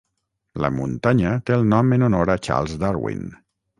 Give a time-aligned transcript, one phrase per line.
[0.63, 3.23] La muntanya té el nom en honor a Charles Darwin.